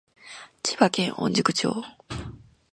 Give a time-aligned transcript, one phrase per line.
[0.63, 1.71] 千葉県御宿町